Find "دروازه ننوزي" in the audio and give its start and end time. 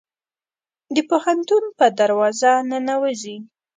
1.99-3.37